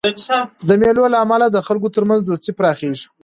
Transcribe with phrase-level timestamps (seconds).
[0.67, 3.05] د مېلو له امله د خلکو ترمنځ دوستي پراخېږي.